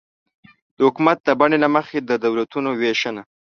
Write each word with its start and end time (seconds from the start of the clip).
د 0.75 0.79
حکومت 0.87 1.17
د 1.23 1.29
بڼې 1.39 1.57
له 1.63 1.69
مخې 1.75 1.97
د 2.01 2.11
دولتونو 2.25 2.69
وېشنه 2.79 3.23